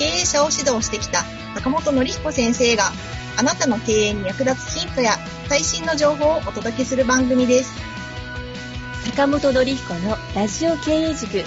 [0.00, 1.24] 経営者を指導してきた
[1.56, 2.84] 坂本典彦先生が
[3.38, 7.78] あなたの経営に役立つヒントや最新の情報をお届けする番組です。
[9.10, 11.40] 坂本典彦のラジオ経営塾。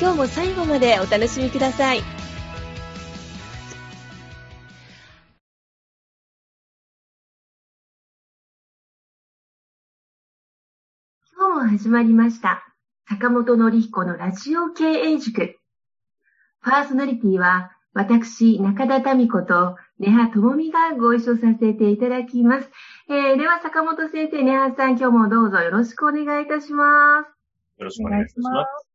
[0.00, 2.00] 今日も最後までお楽しみください。
[11.36, 12.66] 今日も始まりました。
[13.08, 15.56] 坂本典彦のラジオ経営塾。
[16.62, 22.70] パーソナリティは私、中田民子と根葉智美がご一緒させていただきます。
[23.10, 27.28] えー、では、坂本先生、根葉さん、今日もどうぞよろしくお願いいたします。
[27.78, 28.92] よろしくお願いします。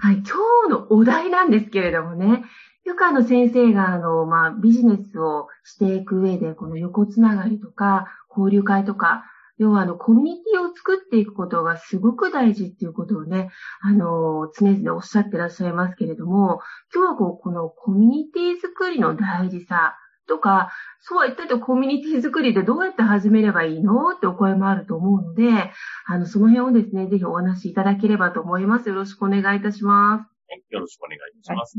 [0.00, 0.24] はい、今
[0.68, 2.44] 日のお題なんですけれどもね、
[2.84, 9.24] よくあの先生があの、まあ、ビジネスをしていく上で、この横つながりとか、交流会とか、
[9.58, 16.60] 要はあの、コミュニティを作っていくことがすごく大事っていうことをね、あの、常々おっしゃってらっしゃいますけれども、
[16.94, 19.96] 今日はこう、このコミュニティ作りの大事さ
[20.28, 25.72] とか、そうは言ったとコミュニティ作りでどうやって始めればいいのってお声もあると思うので、
[26.06, 28.88] あの、その辺をですね、ぜひお話しいただければと思います。
[28.88, 30.20] よろしくお願いいたします。
[30.48, 31.76] はい、よろしくお願いいたします。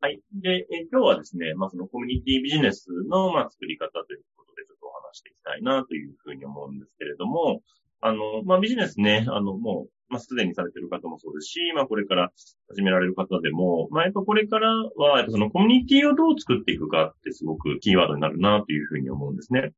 [0.00, 0.20] はい。
[0.42, 4.64] で、今日はですね、まあ、そのコミュニティビジネスの、まあ、作り方ということで
[5.12, 7.62] していきたいなというふうに思うんですけれども、
[8.00, 12.30] あの、まあ、ビジネスね、あの、もう、まあ、すでにされてる方もそうですし、まあ、これから
[12.68, 19.72] 始められる方でも、まあ、やっぱこれからは、やっぱそのコミュニティをどう作っていくかってすごくキーワードになるなというふうに思うんですね。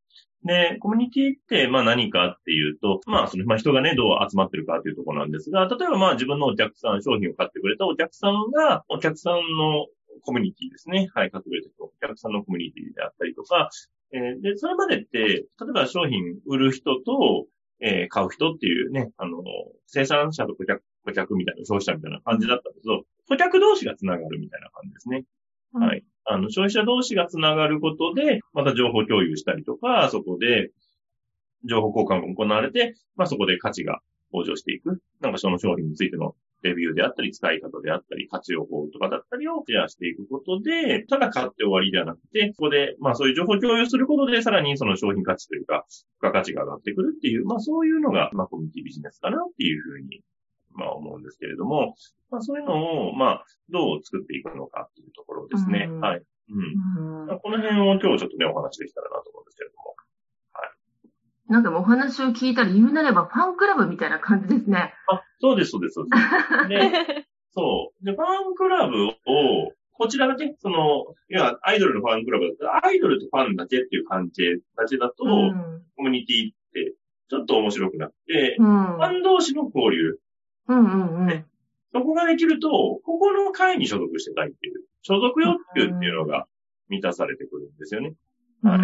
[0.45, 9.87] で、コミュニティって、まあ何かっていうと、まあその、まあ人がね、どう集まってるかっていうところなんですが、例えばまあ自分のお客さん、商品を買ってくれたお客さんが、お客さんの
[10.23, 11.09] コミュニティですね。
[11.15, 13.71] はい、買ってくれたお客さんのコミュニティであったりとか、
[14.15, 17.47] えー、で、それまでって、例えば商品売る人と、
[17.81, 19.43] えー、買う人っていうね、あの、
[19.87, 25.25] 生産者と顧客、顧客みたいな、消費者みたいな感じだったんですけど、顧客同士が繋がるみたいな感じですね。
[25.75, 26.05] うん、はい。
[26.25, 30.71] あの、消費者同士が繋がることで、また情報共有したりとか、そこで、
[31.65, 34.01] 情報交換が行われて、まあそこで価値が
[34.31, 35.01] 向上していく。
[35.21, 50.23] なんかその商品についてのレビューであったり、使い方であったり、活用法とかだったりをシェアしていくことで、ただ買って終わりではなくて、ここで、まあそういう情報共有することで、さらにその商品価値というか、付加価値が上がってくるっていう、まあそういうのが、まあコミュニティビジネスかなっていうふうに、
[50.75, 51.95] まあ思うんですけれども、
[52.31, 55.87] まあそういうのを、まあ、どう作っていくのかっていうところですね。
[56.01, 56.23] はい。
[56.51, 57.41] うん。
[57.41, 59.95] この辺を今日ちょっとね、お話できたらなと思うんですけれども。
[61.55, 64.93] なんかお話を聞いたら言うなればファンクラブみたいな感じですね。
[65.09, 66.69] あ、そうです、そうです、そうです。
[66.69, 68.05] で、 そう。
[68.05, 76.95] で、ファンクラブを、こちらがね、その、いや、アイドルのファンクラブだったら、アイドルとファンだけっていう関係だけだと、うん、コミュニティって
[77.31, 80.19] ちょっと面白くなって、うん、ファン同士の交流。
[80.67, 81.45] うんうんうん。
[81.93, 86.49] そこができると、ここの会に所属してたいっていう、所属欲求っていうのが
[86.89, 88.15] 満たされてくるんですよね。
[88.65, 88.81] はい。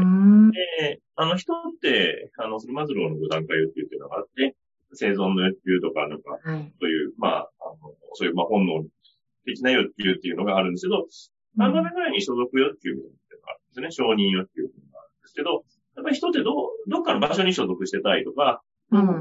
[0.85, 4.55] で、あの人って、あの、そのマズローの5段階欲求っていうのがあって、
[4.93, 6.39] 生存の欲求とか、なんか、
[6.81, 8.85] そういう、まあ、あの、そういう、まあ、本能
[9.47, 11.07] 的な欲求っていうのがあるんですけど、
[11.59, 13.91] 3番目ぐらいに所属欲求みたいなのがあるんですね。
[13.91, 15.65] 承認欲求っていうのがあるんですけど、
[15.97, 16.53] やっぱり人ってど、
[16.87, 19.13] どっかの場所に所属してたいとか、うん、の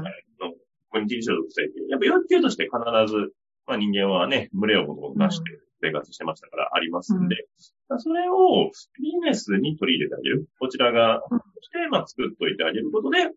[0.90, 2.78] コミュニティに所属したいって、やっぱ欲求として必
[3.10, 3.32] ず、
[3.66, 5.44] まあ人間はね、群れを求めして
[5.82, 7.44] 生活してましたからありますんで、うん、
[7.98, 10.46] それをビジネスに取り入れてあげる。
[10.58, 11.22] こちらが、
[11.60, 13.30] して、まあ作っといてあげることで、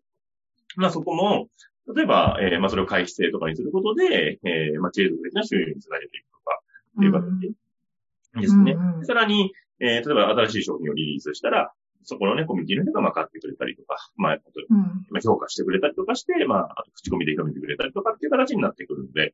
[0.75, 1.47] まあそこも、
[1.95, 6.59] 例えば、えー、まあそれを回避性とかにすることで、えー、まあ継続的な収入につなげていくとか、
[6.97, 8.73] っていう形ですね。
[8.73, 11.71] うんうん、さらに、えー、例えば新しい商品をリリースしたら、
[12.03, 19.33] そこのね、コミュニティの人がまあ買ってくれたりとか、まあ、うん、評価してくれたりとかして、まあ、あと口コミで広めてくれたりとかっていう形になってくるんで、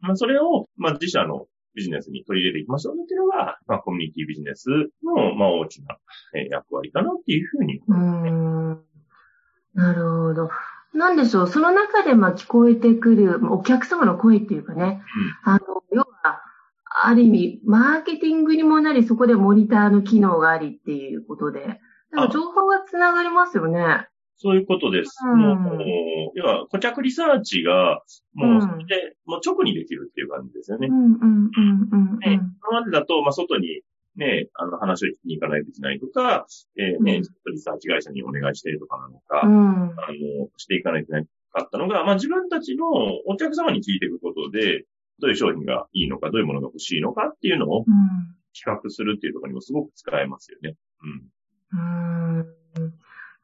[0.00, 4.68] まあ、それを、まあ、自社のビジネスに取り入れていきましょうっていうのが、まあ、コミュニティビジネス
[5.04, 5.96] の、まあ、大きな、
[6.34, 8.30] え役割かなっていうふうに思います、ね。
[8.30, 8.90] うん
[9.74, 10.50] なるほど。
[10.92, 15.02] なんでしょう、その中でまあ聞こえてくるお客様の声っていうかね、
[15.46, 15.60] うん、あの、
[15.92, 16.42] 要は、
[16.84, 21.80] ある意味、マーケティングにもなり、そこでモニターの機能がありっていうことで、
[22.32, 24.08] 情報がつながりますよね。
[24.42, 25.12] そういうことです。
[25.22, 25.84] うんもう、
[26.34, 28.02] 要は、顧客リサーチが、
[28.32, 30.88] もう、うんそれで、もう直にできるっていう感じですよね。
[30.90, 32.40] うんうんうんうんね、
[32.70, 33.82] 今までだと、まあ、外に、
[34.16, 36.46] ね、あの、話を聞きに行かないといけないとか、
[36.78, 39.50] えーね、うんリサーチ会社にお願いしてとかなのか、うん。
[39.50, 42.86] あの、していかないといけなかったのが、まあ、自分たちの
[43.26, 44.86] お客様に聞いていくことで、
[45.20, 47.86] どういう商品がいいのか、どういうものが欲しいのかっていうのをうん。
[48.52, 50.74] 企画するっていうところにもすごく使えますよね。
[51.72, 52.38] うん。
[52.38, 52.59] うん。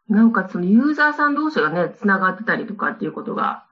[0.08, 3.64] なおかつ、そのユーザーさん同士がね、繋がってたりとかっていうことが、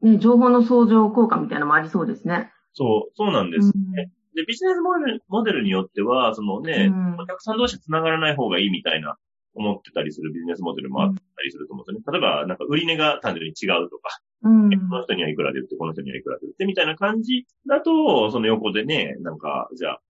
[0.00, 2.52] ね、情報の相乗効果みたいなのもありそうですね。
[2.72, 4.10] そう、そうなんですね。
[4.34, 9.16] で、ビジネスモデルモデルによっては、そのね、うんお客さん同士繋がらない方がいいみたいな
[9.54, 12.18] 思ってたりするビジネスモデルもあったりすると思うんですよね。
[12.18, 14.70] 例えば、なんか売り値が単純に違うとか、うん。
[14.88, 20.00] この人にはいくらで売って、この人にはいくらで売ってみたいな感じだと、その横でね、なんか、じゃあ、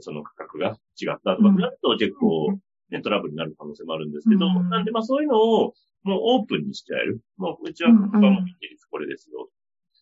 [0.00, 2.58] その価格が違ったとかなると結構、
[2.90, 7.20] ね、トラブルになる可能性もあるんですけど、うんなんでまあそういうのをもうオープンにしちゃえる。
[7.36, 9.48] もううちはここがもう一律これですよ。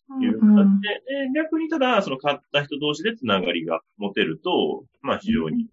[0.07, 5.67] といううん形で、で逆にただ、その買った人同士でつながりが持てると、まあ非常に、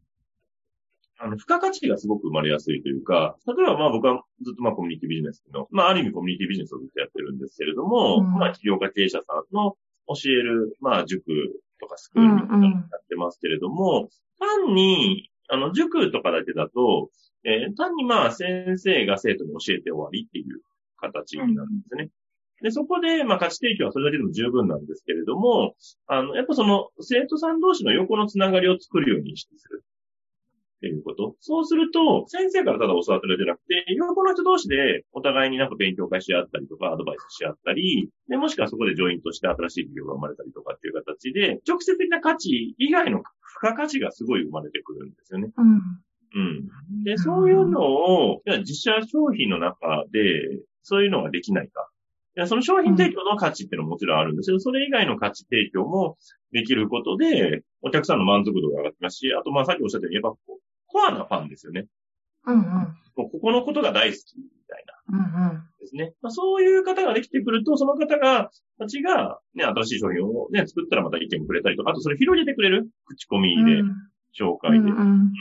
[1.20, 8.32] あの、付加価値がすごく生まれやすいというか、例えばまあ僕はずっとまあコミュニティビジネスの、まあある意味コミュニティビジネスをずっとやってるんですけれども、うん。
[8.40, 9.76] まあ起業家経営者さんの
[10.08, 11.26] 教える、まあ塾
[11.82, 14.08] とかスクールみたいなのをやってますけれども、
[14.40, 17.10] 単に、あの、塾とかだけだと、
[17.44, 20.62] えー単にまあ先生が生徒に教えて終わりっていう
[20.98, 22.10] 形になるんですね。
[22.62, 25.74] で、そこで、まあ、価値提供はそれだけでも十分なんですけれども、
[26.08, 29.84] あの、やっぱその、生徒さん同士の横のつながりを作るようにしてする。
[30.82, 31.36] っていうこと。
[31.42, 43.28] そうすると、先生からただ教わってるじゃなくて、横の人同士でお互いになんか勉強会し合ったりとか、アドバイスし合ったり、で、もしくはそこでジョイントして新しい企業が生まれたりとかっていう形で、直接的な価値以外の付
[43.62, 45.52] 加価値がすごい生まれてくるんですよね。
[45.56, 45.82] うん。
[46.34, 47.04] うん。
[47.04, 51.92] で、そういうのを、自社商品の中で、そういうのができないか。
[52.38, 56.18] いやその商品提供の価値っていうのももちろんあるんですけど、それ以外の価値提供も
[56.54, 60.38] できることで、お客さんの満足度が上がってますし、あと、まあ、さっきおっしゃったように、やっぱ
[60.92, 61.86] コアなファンですよね。
[62.46, 62.64] うんうん。
[62.64, 65.64] もうここのことが大好きみたいなうんうん。
[65.80, 66.14] ですね。
[66.22, 68.50] まあ、そういう方ができてくると、その方が、
[68.80, 73.82] たちが、ね、新しい商品をね、作ったらまた意見くれたりとか、あとそれ広げてくれる口コミで、
[74.38, 75.32] 紹介で、うんうん。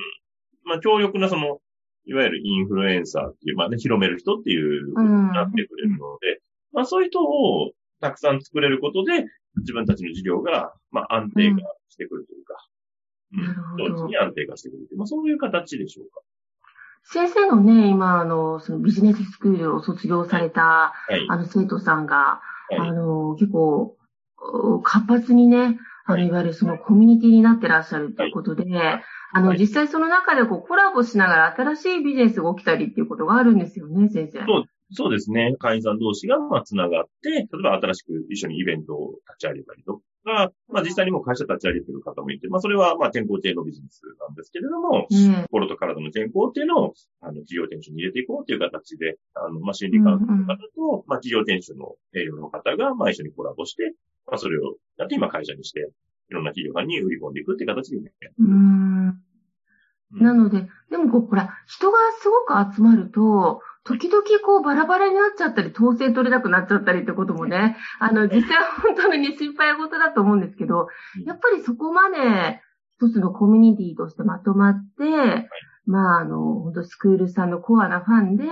[0.64, 1.60] まあ、強力なその、
[2.06, 6.40] いわゆるインフルエンサーっていう、まあね、広める人っていう、うんなってくれるので、
[6.72, 9.26] まあそういう人をたくさん作れることで、
[9.58, 12.54] 自分たちの事業が、まあ安定化してくるというか、
[13.40, 16.20] うんなるほど同時に安定化してくるまあそういう形でしょうか。
[17.02, 21.26] 先生のね、今、あの、そのビジネススクールを卒業された、はい。
[21.28, 23.96] あの、生徒さんが、はいあの、結構、
[24.38, 28.64] お活発にね、あの、いわゆるそのコミュニティになってらっしゃるということで、
[29.32, 34.40] あの、はい実際その中でこうコラボしながら新しいビジネスが起きたりっていうことがあるんですよね、先生。
[34.40, 35.54] そうそうですね。
[35.58, 50.56] 会員さん同士が、まあ、つながって、例えば新しく一緒にイベントを立ち上げたりとか、まあ、実際にもう会社立ち上げてる方もいて、まあ、それは、まあ、健康系のビジネスなんですけれども、ね心と体の健康っていうのを、あの、企業店主に入れていこうという形で、あの、まあ、心理カウンセラーの方
[51.02, 53.94] と、まあ、企業店主の営業の方が、まあ、一緒にコラボして、
[54.26, 55.90] まあ、それをやって今会社にして、
[56.30, 58.12] いろんな企業さんに売り込んでいくっていう形でね。
[58.38, 59.20] うーん。
[60.12, 70.86] なので、でもこう、ほら、人がすごく集まると、時々こうバラバラになっちゃったり、統制取れなくなっちゃったりってこともね、あの、実際は本当に心配事だと思うんですけど、
[71.26, 72.60] やっぱりそこまで
[72.98, 75.48] 一つのコミュニティとしてまとまって、
[75.86, 78.44] まあ、あの、本当スクールさんのコアなファンで、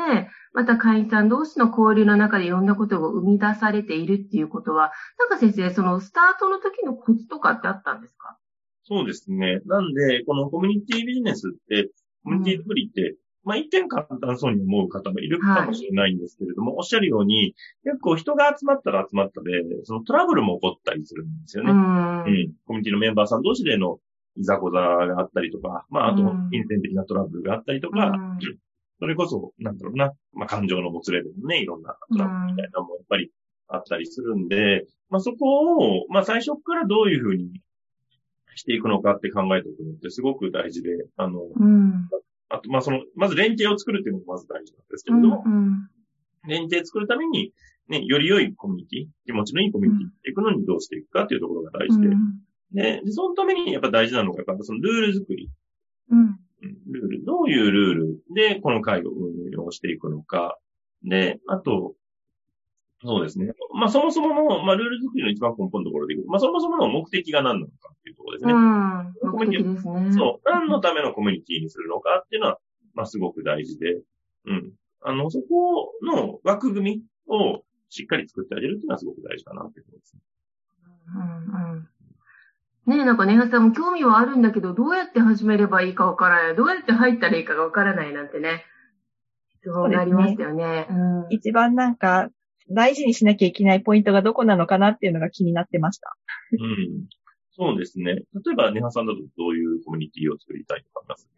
[0.55, 8.39] また会員さん同士の交流の中でいろんなことが生み出されているっていうことは、なんか先生、そのスタートの時のコツとかってあったんですか？
[8.85, 9.61] そうですね。
[9.67, 11.91] なんで、このコミュニティビジネスって、
[12.25, 13.17] コミュニティ作りって、
[13.49, 19.50] まあ一見簡単そうに思う方もいるかもしれないんですけれども、おっしゃるように、結構人が集まったら集まったで、
[19.85, 21.73] そのトラブルも起こったりするんですよね。
[21.73, 21.78] うん。
[21.78, 22.52] うん。
[22.67, 23.99] コミュニティのメンバーさん同士での
[24.37, 28.38] いざこざがあったりとか、まああとうん、金銭的なトラブルがあったりとか、うん
[29.00, 33.31] それこそ、なんだろうな、まあ感情のもつれでもね、いろんなトラブルみたいなのもやっぱり
[33.69, 37.61] あったりするんで、まあそこを、まあ最初からどういうふうに
[38.57, 42.09] していくのかって考えておくのってすごく大事で、あの、うん。
[42.49, 45.88] あと、まあその、まず連携を作るっていうのもまず大事なんですけうんれども、うん
[46.47, 47.52] 連携作るために、
[47.88, 52.09] ね、より良いコミュニティ、気持ちのいいコミュニティっていくのにどうしていくかっていうところが大事で、
[52.73, 55.50] で、でそのためにやっぱ大事なのが、やっぱそのルール作り。
[56.11, 56.19] うん。
[56.21, 56.38] うん
[56.90, 60.59] ルール、どういうルールでこの会を運用していくのか。
[61.05, 61.95] で、あと、
[63.00, 63.52] そうですね。
[63.75, 68.52] まあそもそもの、まあルール作りの一番根本のところでまあそもそもの目的が何なのかっていうところですね。
[68.52, 69.14] うん。
[69.23, 70.12] 目的ですね。
[70.12, 70.49] そう。
[70.49, 72.59] 何のためのコミュニティにするのかっていうのは、
[72.95, 74.00] まあすごく大事で。
[74.47, 74.73] うん。
[75.02, 77.02] あの、そこの枠組み
[77.33, 80.17] をしっかり作ってあげるっていうのはすごく大事かなって思います。
[81.14, 81.88] うんうん
[82.88, 86.57] ねえ、なんかネガさんも興味はあるんだけど、どうやって始めればいいかわからない。
[86.57, 88.64] どうやって入ったらいいかがわからないなんてね、
[89.61, 90.87] 質問がありましたよね。
[90.88, 92.31] うん、一番なんか、
[92.71, 96.17] 大事にしなきゃいけないポイントがどこなのかなっていうのが気になってました。
[96.53, 97.07] うん。
[97.51, 98.15] そうですね。
[98.15, 98.21] 例
[98.53, 101.29] えば、ネハさんだとどういうコミュニティを作りたいとかあります？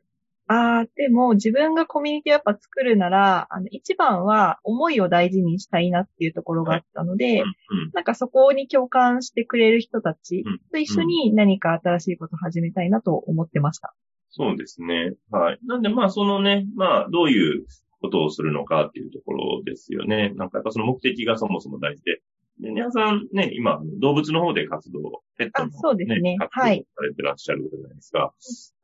[0.52, 7.46] ああ、でも自分がコミュニティをやっぱ作るなら、あの、一番は思いを大事にしたいなっていうところがあったので、うん。
[7.94, 13.94] なんかそこに共感してくれる人たちうんと一緒に何か新しいことを始めたいなと思ってました。
[14.30, 15.12] そうですね。
[15.30, 15.58] はい。
[15.64, 17.64] なんで、まあ、そのね、まあ、どういう
[18.00, 20.32] ことをするのかっていうところですよね。
[20.36, 22.22] なんかやっぱその目的がそもそも大事で。
[22.60, 28.34] で、皆さんね、今、動物の方で活動、ペットの、あそうですね活動はいされてらっしゃるじゃないですか。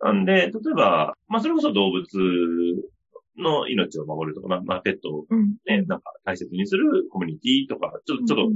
[0.01, 2.07] なんで、例えば、まあ、それこそ動物
[3.39, 5.57] の命を守るとか、まあ、まあ、ペットをうん。
[5.67, 8.51] ね、なんか大切にするコミュニティとか、ちょっと、ちょっ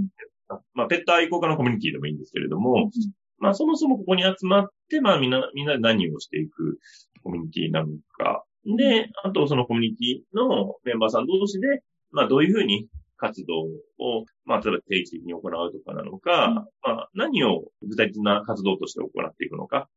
[0.48, 2.90] と、まあ、ペット愛好家のコミュニティでもいいんですけれども、
[3.38, 6.78] まあ、そもそもここに集まって、まあ、みんな、みんなで何をしていく
[7.22, 8.44] コミュニティなのか。
[8.64, 19.88] で、あと、そのコミュニティのメンバーさん同士で、まあ、どういうふうに活動を、まあ、例えば定期的に行うとかなのか、まあ、何を具体的な活動として行っていくのか。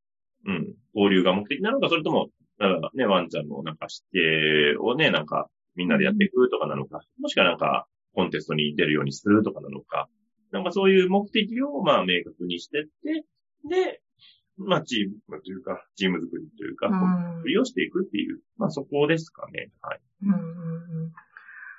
[0.46, 0.74] うん。
[0.93, 2.27] 交流が目的なのか、それとも、
[2.60, 10.08] だからね、ワンちゃんのなんか指定をね、なんか、みんなでやっていくとかなのか、もしくはなんか、コンテストに出るようにするとかなのか、
[10.51, 13.25] なんかそういう目的を、まあ、明確にしてって、
[13.67, 14.01] で、
[14.58, 19.72] まあ、チームというか、チーム作りというか、うんコミュニティ作りをしていくっていう、まあ、そこですかね。
[19.82, 20.00] はい。
[20.24, 21.14] うん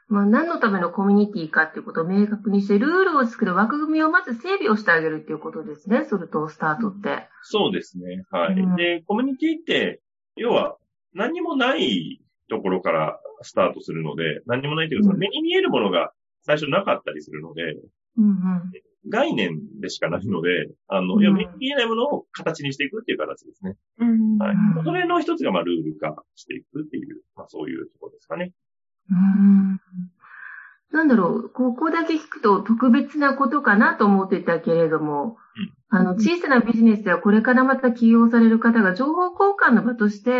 [0.08, 6.04] まあ、何のためのコミュニティかっていうことを明確にして、ルールを作る枠組みをまず整備をしてあげるっていうことですね。
[6.04, 7.28] それとスタートって。
[7.42, 8.24] そうですね。
[8.30, 8.54] はい。
[8.54, 10.00] うんで、コミュニティって、
[10.36, 10.76] 要は、
[11.14, 16.12] 何もないところからスタートするので、何もないというか、目に見えるものが
[16.42, 17.62] 最初なかったりするので、
[18.16, 18.34] うんうん
[19.06, 20.48] 概念でしかないので、
[20.88, 23.76] あの、うん要は目に見えないものを形にしていくっていう形ですね。
[23.98, 24.38] うん。
[24.38, 24.84] はいうん。
[24.84, 28.52] それの一つが、まあ、ルール化していくっていう、まあ、そういうところですかね。
[29.10, 29.80] うん
[30.90, 35.36] なんだろう、ここだけ聞くと特別なことかなと思ってたけれども、
[35.88, 40.30] あの、小さなビジネスではこれからまた起用される方が情報交換の場として、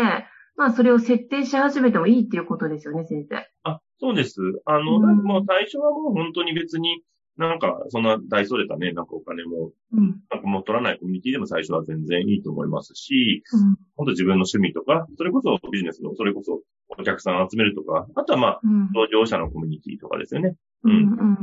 [0.55, 3.45] まあ、それを設定し始めてもいいっていうことですよね、先生。
[3.63, 4.39] あ、そうです。
[4.65, 7.03] あの、うんもう最初はもう本当に別に、
[7.37, 10.21] なんか、そんな大それたね、なんかお金も、うん。
[10.31, 13.75] なんかもう取らないコミュニティでも最初は全然いいと思いますし、うん。
[13.95, 16.61] 本当自分の趣味とか、それこそビジネスの、それこそ
[16.97, 18.91] お客さんを集めるとか、あとはまあ、うん。
[18.93, 20.55] 同業者のコミュニティとかですよね。
[20.83, 20.91] うん。
[20.91, 21.37] うん。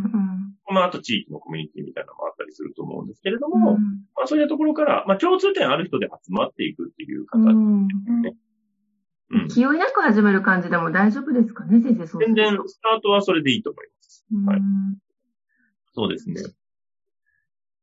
[0.73, 3.61] まあ、あと地域のコミュニティみたいなのもあったりすると思うんですけれどうん。
[3.61, 3.73] も、
[4.17, 7.51] まあ、そういうところから、まあ、共通点ある人で集まっていくっていう形。
[7.51, 7.83] うん。
[7.83, 7.89] うん
[9.49, 12.19] 気負いなく始める感じでも大丈夫ですかね、先生。
[12.19, 14.27] 全然、スタートはそれでいいと思います。
[14.47, 14.99] はいうん
[15.95, 16.43] そうですね。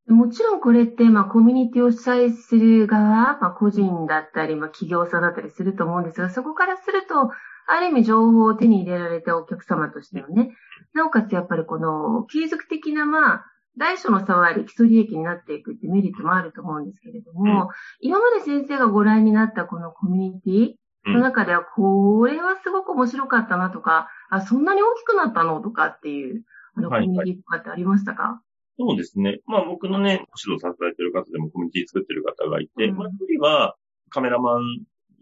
[0.07, 7.29] もちろんこれって、まあ、コミュニティを主催する側、まあ、個人だったり、まあ、企業さんだったりすると思うんですが、そこからすると、
[7.67, 10.51] ある意味情報を手に入れられたお客様としてのね、
[10.93, 13.45] なおかつやっぱりこの継続的な、まあ、
[13.77, 17.69] 大小の差はあり、基礎利益になっていくってメリットもあると思うんですけれども、
[18.01, 26.43] 今まで先生がご覧になったこのコミュニティの中では、これはすごく面白かったなとか、あ、そんなに大きくなったのとかっていう、
[26.79, 27.07] あの、コはい。
[27.07, 28.41] ミュニティとかってありましたか、
[28.77, 29.39] そうですね。
[29.45, 32.97] まあ僕のね、指導されてる方でもコミュニティ作ってる方がいて、うん。
[32.97, 33.75] まあ一人は
[34.09, 34.61] カメラマン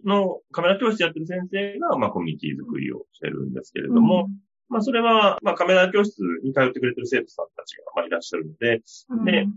[0.06, 4.30] の、カメラ教室やってる先生が、まあコミュニティ作りをしてるんですけれども、
[4.70, 9.48] まあそれは、まあカメラ教室に通ってくれてる生徒さんたちが、まあいらっしゃるので、うん、で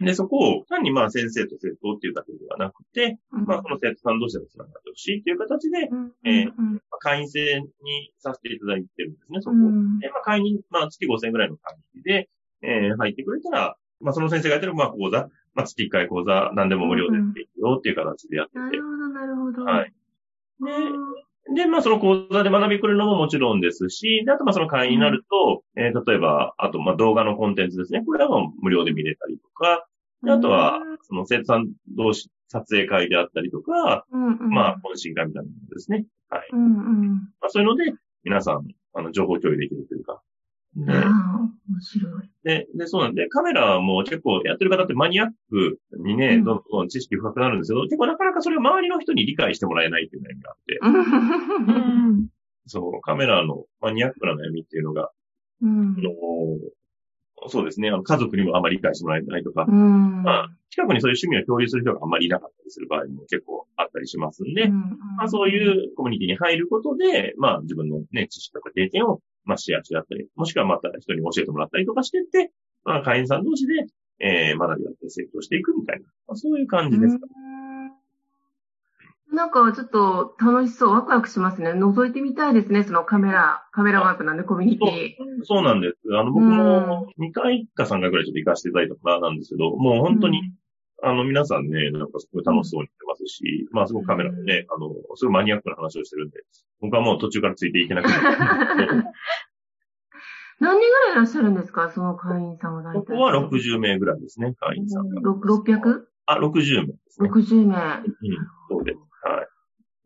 [0.00, 6.46] で、そこを単にまあ先生と生徒っていうだけではなくて、うん、まあその生徒さん同士でつながってほしいっていう形で、うん、え
[7.00, 9.58] 会員制にさせていただいてるんですね、そこを。
[9.58, 12.28] うんで、まあ、会員、まあ、月5000円ぐらいの会費で、
[12.62, 18.82] えー入ってくれたら、まあ、その先生がやってる、まあ、講座、まあ、月1回講座、何でも無料でやっていくよっていう形でやっててなる。
[18.82, 19.64] ほど、なるほど。
[19.64, 19.92] はい。
[20.60, 28.02] うんで、まあ、その講座で学びくれるのももちろんですし、で、あと、まあ、その会員になると、えー例えば、あと、まあ、動画のコンテンツですね。
[28.04, 29.86] これはもう無料で見れたりとか、
[30.22, 36.04] であとは、その生徒さん同士、撮影会であったりとか、うんうん、まあ、懇親会みたいなものですね。
[36.28, 36.48] はい。
[36.52, 37.12] うんうん。
[37.40, 37.92] まあ、そういうので、
[38.24, 40.20] 皆さん、あの、情報共有できるというか。
[40.76, 42.30] でああ、面白い。
[42.44, 46.44] で、で、そうなんで、カメラも結構やってる方ってマニアックにね、うん。
[46.44, 50.78] どんどん知識深くなるんですけど、結構なかなかそれを周りの人に理解してもらえないっていう悩みがあって、
[52.66, 55.10] そう、カメラのマニアックな悩みっていうのが、
[55.62, 55.96] うん。
[55.98, 60.22] あのそうですね、あの家族にもあまり理解してもらえないとか、うん。
[60.22, 64.72] まあ、近くにそういう趣味を共有する人があんまりいなかったりする場合も結構あったりしますんで、うん。
[65.16, 72.52] まあそういうコミュニティに入ることで、まあ自分のね、知識とか経験を、まあシェアし合ったり、もしくはまた人に教えてもらったりとかしてって、
[72.84, 73.86] まあ会員さん同士で、
[74.20, 77.26] えー、学び合って成長していくみたいな、まあ、そういう感じですか。
[77.30, 77.48] うん
[79.32, 81.72] なんかちょっと楽しそう、ワクワクしますね。
[81.72, 85.44] 覗いてみたいですね、そのカメラ、カメラワークなんでコミュニティ。
[85.44, 85.96] そうなんです。
[86.12, 90.40] あの、僕も2回か3回くらいちょっと行かせていただいたからなんですけど、もう本当に、
[91.02, 96.40] あの、皆さんね、なんかすごい楽しそうにしてますし、まあすごくカメラでね、あの、すごいマニアックな話をしてるんで、
[96.80, 98.88] 僕はもう途中からついていけなくなって。
[100.60, 103.00] 何人ぐらいいらっしゃるんですかその会員さんは大体。
[103.00, 105.20] ここは60名ぐらいですね、会員さんが。
[105.20, 107.30] ろ 600?60 あ、60名ですね。
[107.30, 107.98] 名。
[107.98, 108.06] うん、
[108.68, 109.07] そうです。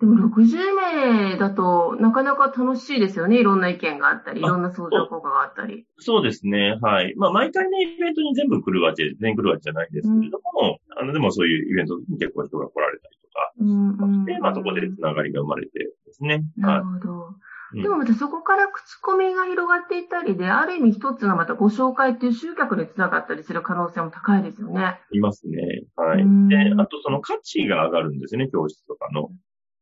[0.03, 0.17] はい。
[0.17, 3.39] でも60名だとなかなか楽しいですよね。
[3.39, 5.87] いろんな意見があったり、いろんな相乗効果があったり。
[5.99, 6.79] そうですね。
[6.81, 7.15] はい。
[7.17, 16.45] まあ、毎回ね、イベントに全部来るわけ、全員来るわけじゃないんですけれども、あの、でもそういうイベントに結構人が来られたりとかうんうんして、まあ、そこでつながりが生まれてですね。
[16.61, 17.29] はなるほど。
[17.75, 17.83] い。
[17.83, 25.01] でもまたそこから口コミが広がっていったりで、ある意味一つのまたご紹介っていう集客につながったりする可能性も高いですよね。
[25.13, 25.85] いますね。
[25.97, 26.23] はい。
[26.23, 29.31] うんで、あとその価値が上がるんですよね、教室とかの。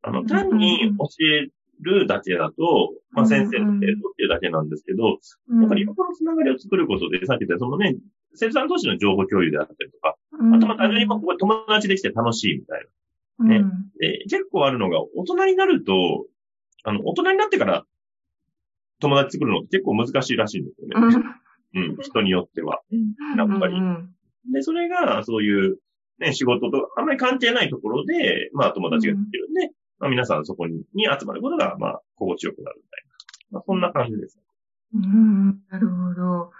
[0.02, 1.48] あの、単に教え
[1.80, 5.60] るだけだと、まあ、先生の生徒っていうだけなんですけど、うん。
[5.60, 7.96] やっぱり横のつながりを作ることで、さっき言ったそのね、
[8.34, 10.54] 生徒さん同士の情報共有であったりとか、うん。
[10.54, 12.86] あとまた、にもここ友達できて楽しいみたい
[13.38, 13.46] な。
[13.46, 13.70] ねうん。
[13.98, 16.26] で、結構あるのが、大人になると、
[16.84, 17.84] あの、大人になってから
[19.00, 21.10] 友達作るのって結構難しいらしいんですようん。
[21.10, 21.16] ね。
[21.72, 22.80] うん、人によっては。
[23.36, 23.74] やっぱり。
[24.52, 25.78] で、それが、そういう、
[26.18, 29.50] ね、仕事とあんまり関係ないところで、まあ友達ができる。
[29.50, 29.54] ん。
[29.54, 33.10] で、まあ皆さんそこにに集まることが、まあ、心地よくなるみたいな。
[33.52, 34.40] まあ、そんな感じです。
[34.94, 36.50] うん、なるほど。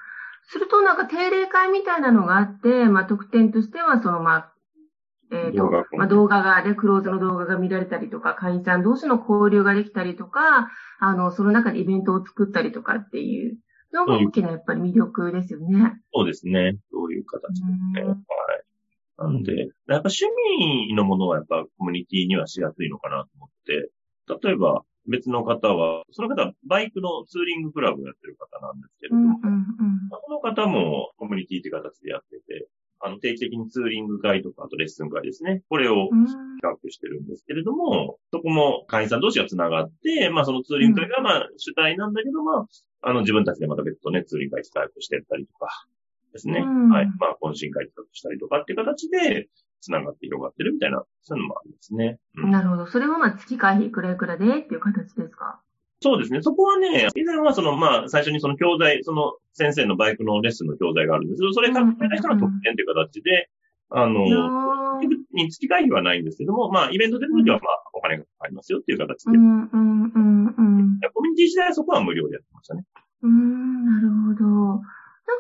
[0.42, 4.52] すると、なんか定例会みたいなのがあって、まあ、特典としては、その、まあ、
[5.32, 13.59] えっ、と動画、まあ、動画が、ね、クローズの動画が見られたりとか、会員さん同士の交流ができたりとか、あの、その中でイベントを作ったりとかっていう
[13.92, 16.00] のが大きなやっぱり魅力ですよね。
[16.12, 16.76] そうですね。
[16.90, 18.02] そういう形ですね。
[18.02, 18.18] うんはい。
[19.20, 19.68] なんで、やっ
[20.02, 20.24] ぱ趣
[20.88, 23.90] 味のものはやっぱコミュニティにはしやすいのかなと思って、
[24.48, 32.68] 例えば別の方は、その方はバイクのツーリングクラブをやってる方なんですけれども、うん、うん、この方もコミュニティっていう形でやってて、
[33.02, 35.62] あの定期的にツーリング会とか、あとレッスン会ですね。
[35.68, 36.26] これをうん。
[36.60, 42.66] 企画してるんですけれども、そこも会員さん同士が繋がって、まあそのツーリング会がまあ主体なんだけど、まあ、
[43.00, 45.68] あの自分たちでまた別途ね、ツーリング会企画してったりとか
[46.32, 46.60] ですね。
[46.60, 47.06] うんはい。
[47.19, 49.49] まあ懇親会企画したりとかっていう形で
[49.80, 52.19] 繋がって広がってるみたいな、そういうのもありますね。
[52.36, 52.86] うんなるほど。
[52.86, 54.47] それはまあ月会費いくらいくらで？
[54.58, 55.60] っていう形ですか？
[56.02, 56.40] そうですね。
[56.40, 63.50] そこはね、以前はその、まあ、最初にその教材、その先生のバイクのレッスンの教材があるんですけど、それからた人の特典という形で、
[63.90, 64.25] あの、
[65.34, 69.36] に月会費はないんですけども、まあ、イベント出るときは、まあ、お金がかかりますよっていう形で。
[69.36, 71.00] うん、うん、うん、うん。
[71.12, 72.86] コミュニティ時代はそこは無料でやってましたね。
[73.23, 74.43] うーん、なるほ
[74.78, 74.80] ど。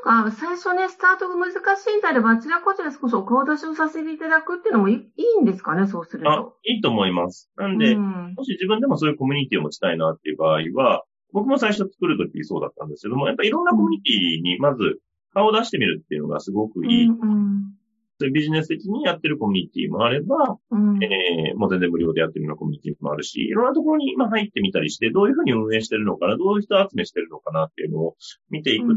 [0.04, 4.96] なんか、最初ね、スタートが難しいんであれば、あちらこちら少しお顔出しをさせていただくっていうのもいい
[5.38, 7.50] いんですかね、そうするあと。、いいと思います。
[7.56, 15.00] なんで、うんもし自分でもそういうコミュニティを持ちたいなっていう場合は、僕も最初作るときそうだったんですけども、やっぱいろんなコミュニティにまず
[15.34, 17.06] 顔を出してみるっていうのがすごくいい。
[17.06, 17.74] うん
[18.20, 28.16] そういうビジネス的にやってるコミュニティもあれば、うんうんえー、もう全然無料でやってるようなコミュニティもあるし、いろんなところにまあ入ってみたりして、どういうふうに運営してるのかな、どういう人集めしてるのかなっていうのを
[28.50, 28.96] 見ていくと、うん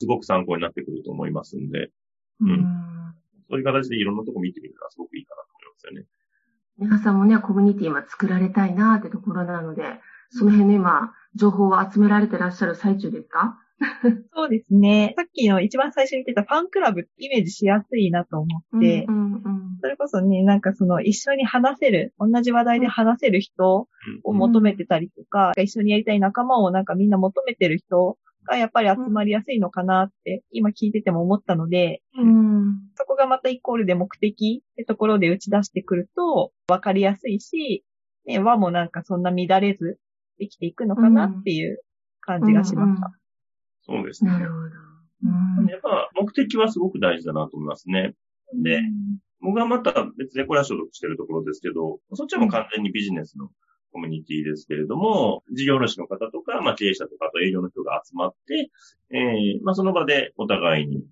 [0.00, 1.90] すごく参考になってくると思いますんで、
[2.40, 2.50] うん。
[2.50, 2.64] うん。
[3.48, 6.06] そういう形でいろんなとこ見てみるのはすごくいいかなと思いますよね。
[6.78, 13.58] 皆さんもね、コミュニティ今作られたいなってところなので、その辺の今、情報を集められてらっしゃる最中ですか？
[14.34, 15.14] そうですね。
[15.16, 19.44] さっきの一番最初に言ってたファンクラブイメージしやすいなと思って、うんうん
[19.80, 23.86] それこそね、なんかその一緒に話せる、同じ話題で話せる人
[24.22, 32.54] を求めてたりとか、一緒にやりたい仲間をなんかみんな求めてる人がやっぱり集まりやすいのかなって今聞いてても思ったので、うんうん
[32.96, 37.84] そこがまたイコールで目的ってところで打ち出してくると分かりやすいし、
[38.24, 39.98] ね、和もなんかそんな乱れず
[40.38, 41.80] できていくのかなっていう
[42.20, 43.12] 感じがしました。
[43.82, 44.30] そうですね。
[44.30, 44.64] なるほど。
[45.58, 48.14] うんやっぱ目的はすごく大事だなと思いますね。
[48.62, 48.80] で、
[49.40, 53.48] 僕はまた別でこれは所属してるところですけど、そっちはもう完全にビジネスの
[53.94, 58.70] コミュニティですけれども、事業主の方とか、まあ経営者とか、あと営業の人が集まって、
[59.10, 61.04] えー、まあその場でお互いに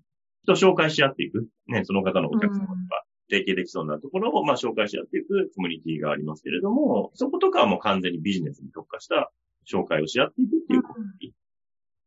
[0.43, 1.47] 人を紹介し合っていく。
[1.67, 9.31] ね、その方のお客様とか、提携できそうなところを、まあ紹介し合っていくコミュニティがありますけれども、そことかはもう完全にビジネスに特化した
[9.65, 11.31] 紹介をし合っていくっていうコミュニティ。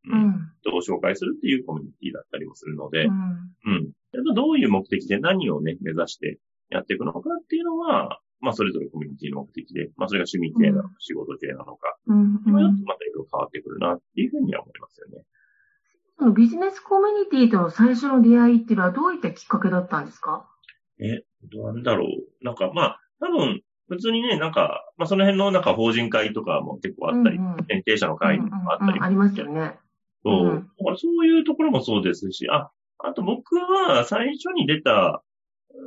[0.08, 3.92] うん、人を紹介するっていうコミュニティだったりもするので、うん。
[4.24, 4.34] うん。
[4.34, 12.34] どういう目的で何をね、目指してやっていくのかっていうのは、まあ、それぞれコミュニティの目的で、まあ、それが趣味系なのか、仕事系なのか、うん。
[12.34, 15.24] またいろいろ変わってくるなっていうふうには思いますよね。
[16.34, 20.48] ビジネスコミュニティとの最初の出会いっていうのはどういったきっかけだったんですか？
[20.98, 22.44] え、どうなんだろう。
[22.44, 27.56] なんか、まあ、多分、普通にね、なんか、まあ、その辺のなんか法人会とかも結構あったり、うんうん、
[27.98, 29.78] 者の会とかあったり、うんうんうん、ありますよね。
[30.24, 30.46] そう。
[30.46, 35.22] うん、そういうところもそうですし、あ、あと僕は最初に出た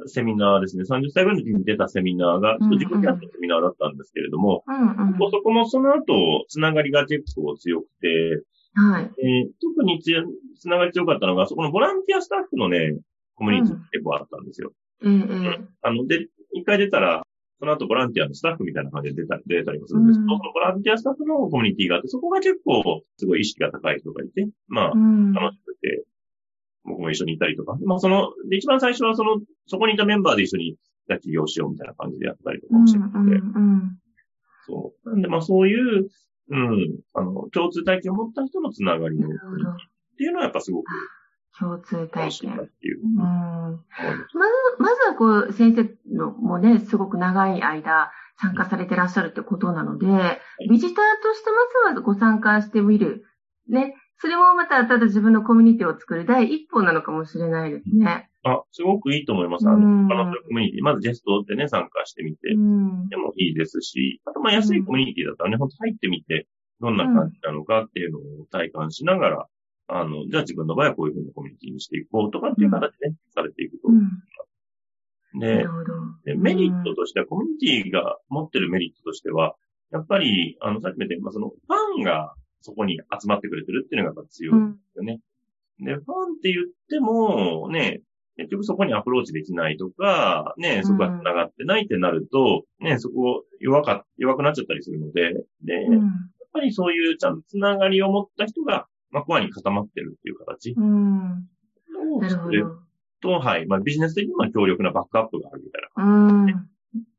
[0.08, 8.44] セミナーですね、30歳ぐらいの時に出たセミナーが、自分でやったセミナーだったんですけれども、うんうん、そこもその後、つながりが結構強くて、
[8.76, 9.04] はい。
[9.04, 10.12] えー、特につ
[10.60, 12.98] つながり強かったのが、そこのボランティアスタッフのね、
[13.36, 14.72] コミュニティ結構あったんですよ。
[15.02, 15.22] うん。
[15.22, 17.24] うん、あの、で、一回出たら、
[17.60, 26.06] その後ボランティアのスタッフみたいな感じで出た出たりもするんですけど、うん、そのボランティアスタッフのコミュニティがあって、そこが結構すごい意識が高い人がいて、まあ、楽しくて、
[26.86, 30.78] 僕も一緒にいたりとか、まあその、で、一番最初はその、そこにいたメンバーで一緒に
[31.22, 34.00] 起業しようみたいな感じでやったりとかもしてたので、うんうんうん、
[34.66, 35.10] そう。
[35.10, 36.10] なんでまあそういう、
[36.52, 39.32] うん、あの、共通体験を持った人のつながりのっ
[40.18, 40.88] ていうのはやっぱすごく
[41.60, 42.54] 共通体験。
[42.54, 43.02] っていう。
[43.04, 43.18] うん。
[43.18, 44.34] まず、
[44.80, 50.08] まずはこう、先生のもね、すごく長い間参加されてらっしゃるってことなので、
[50.70, 51.50] ビジターとして
[51.84, 53.26] まずはご参加してみる。
[53.68, 53.96] ね。
[54.22, 58.30] それもまた、ただ自分のコミュニティを作る第一歩なのかもしれないですね。
[58.44, 59.68] あ、すごくいいと思います。
[59.68, 62.56] あの、他のコミュニティ、まずジェストでね、参加してみて、で
[63.16, 66.48] もいいですし、あと、まあ、安いコミュニティだったらね、ほんと入ってみて、
[66.82, 69.48] どんな感じなのかっていうのを体感しながら、
[69.88, 75.40] あの、じゃあ自分の場合はこういうふうなコミュニティにしていこうとかっていう形でね、されていくと思います。
[76.26, 79.56] で、メリットとしては、コミュニティが持ってるメリットとしては、
[79.92, 85.20] やっぱり、あの、さっきも言ったように、まあ、その、ファンがそこに集まってくれてるっていうのが強いですよね。
[85.80, 86.06] うん、で、ファンっ
[86.42, 88.02] て言っても、ね、
[88.38, 96.04] 結局そこにアプローチできないとか、ね、そこが繋がってないってなると、うん、ね、そこ弱か、弱くなっちゃったりするので、で、うん、やっ
[96.54, 100.74] ぱりそういうちゃんと繋がりを持った人が、まあ、コアに固まってるっていう形。
[100.78, 101.30] うん。
[102.20, 102.90] なるほど。
[103.22, 103.66] と、はい。
[103.66, 107.10] まあ、ビジネス的には強力なバックアップがあるみたいな感じですね。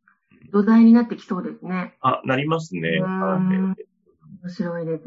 [0.52, 1.94] 土台になってきそうですね。
[2.00, 3.00] あ、なりますね。
[4.42, 5.04] 面白いです。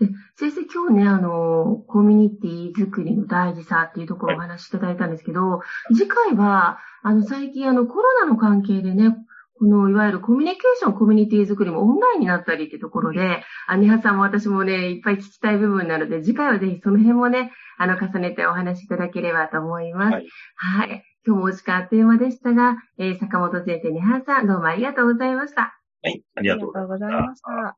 [0.00, 9.16] で、先生今日ね、あの、コミュニティ作りの大事さっていうところをお話しいただいたんですけど、はい、次回は、あの、最近あの、コロナの関係でね、
[9.58, 20.14] この、いわゆるコミュニケーション、コミュニティ作りもオンラインになったりっていうところで、アニハさんも私もね、いっぱい聞きたい部分なので、次回はぜひその辺もね、あの、重ねてお話しいただければと思います。
[20.14, 20.26] はい。
[20.56, 25.78] はい、今日もお時間あっという間でしたが、えー、坂本先生、ニハさん、どうもありがとうございました。
[26.02, 27.76] はい、ありがとうございました。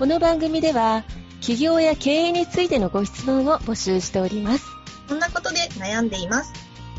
[0.00, 1.04] この番組では
[1.40, 4.64] 企業や経営についてのご質問を募集しております。
[5.06, 6.54] こんなことで悩んでいます。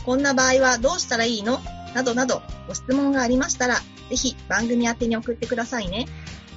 [0.06, 1.60] こんな場合はどうしたらいいの？
[1.96, 3.78] などなどご質問がありましたら、
[4.12, 6.06] ぜひ番組宛に送ってくださいね。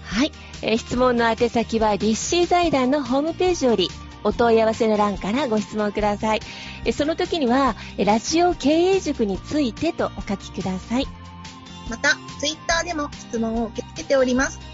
[0.02, 0.32] はい。
[0.60, 3.88] えー、質問の宛先は立志財団のホームページより
[4.22, 6.40] お問い合わせの欄からご質問ください。
[6.84, 11.06] えその時には、ラジオ経営塾についてとお書きください。
[11.88, 14.73] また、ツイッターでも質問を受け付けております。